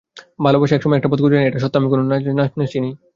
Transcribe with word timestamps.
ভালোবাসা 0.39 0.73
সবসময় 0.73 0.97
একটা 0.99 1.09
পথ 1.11 1.19
খুঁজে 1.23 1.37
নেয়, 1.37 1.47
এটা 1.49 1.59
সত্য 1.63 1.75
আমি 1.79 1.87
কোনো 1.91 2.03
নাচিনি। 2.59 2.91